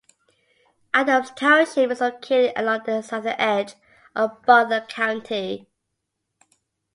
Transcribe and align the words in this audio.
Adams 0.95 1.29
Township 1.35 1.91
is 1.91 2.01
located 2.01 2.53
along 2.55 2.81
the 2.87 3.03
southern 3.03 3.35
edge 3.37 3.75
of 4.15 4.41
Butler 4.47 4.83
County. 4.89 5.67